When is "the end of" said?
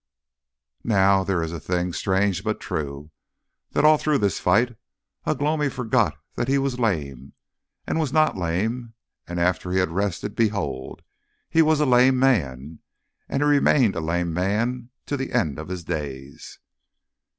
15.15-15.67